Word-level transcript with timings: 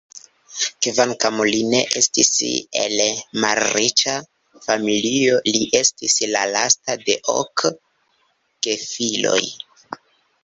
Kvankam 0.83 1.35
li 1.47 1.57
ne 1.73 1.79
estis 1.99 2.31
el 2.83 2.95
malriĉa 3.43 4.15
familio, 4.69 5.37
li 5.57 5.61
estis 5.81 6.17
la 6.31 6.43
lasta 6.55 6.95
de 7.09 7.17
ok 7.35 7.67
gefiloj. 8.69 9.41